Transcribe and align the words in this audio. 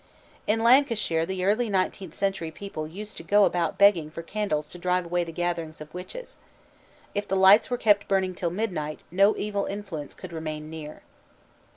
In 0.47 0.63
Lancashire 0.63 1.19
in 1.19 1.27
the 1.29 1.45
early 1.45 1.69
nineteenth 1.69 2.15
century 2.15 2.49
people 2.49 2.87
used 2.87 3.17
to 3.17 3.23
go 3.23 3.45
about 3.45 3.77
begging 3.77 4.09
for 4.09 4.23
candles 4.23 4.67
to 4.69 4.79
drive 4.79 5.05
away 5.05 5.23
the 5.23 5.31
gatherings 5.31 5.79
of 5.79 5.93
witches. 5.93 6.39
If 7.13 7.27
the 7.27 7.35
lights 7.37 7.69
were 7.69 7.77
kept 7.77 8.07
burning 8.07 8.33
till 8.33 8.49
midnight, 8.49 9.01
no 9.11 9.37
evil 9.37 9.65
influence 9.67 10.15
could 10.15 10.33
remain 10.33 10.71
near. 10.71 11.03